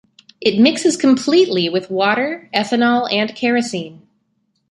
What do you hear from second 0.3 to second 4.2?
It mixes completely with water, ethanol, and kerosene.